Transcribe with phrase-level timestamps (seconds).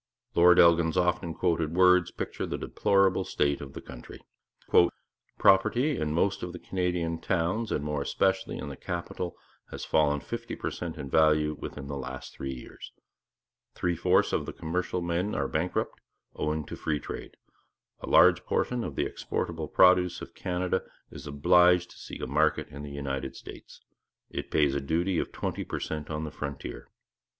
[0.33, 4.19] Lord Elgin's often quoted words picture the deplorable state of the country:
[5.37, 9.35] 'Property in most of the Canadian towns, and more especially in the capital,
[9.69, 12.91] has fallen fifty per cent in value within the last three years.
[13.75, 16.01] Three fourths of the commercial men are bankrupt,
[16.35, 17.37] owing to free trade;
[17.99, 20.81] a large proportion of the exportable produce of Canada
[21.11, 23.79] is obliged to seek a market in the United States.
[24.31, 26.89] It pays a duty of twenty per cent on the frontier.